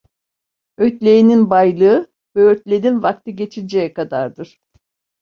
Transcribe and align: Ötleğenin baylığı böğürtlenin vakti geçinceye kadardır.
Ötleğenin 0.77 1.49
baylığı 1.49 2.11
böğürtlenin 2.35 3.03
vakti 3.03 3.35
geçinceye 3.35 3.93
kadardır. 3.93 4.61